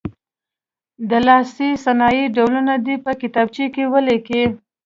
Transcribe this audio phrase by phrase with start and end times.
[1.09, 4.43] د لاسي صنایعو ډولونه دې په کتابچو کې ولیکي.